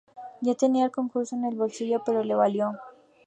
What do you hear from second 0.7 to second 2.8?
el concurso en el bolsillo, pero le valió.